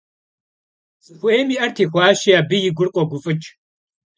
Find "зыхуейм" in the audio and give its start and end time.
1.05-1.47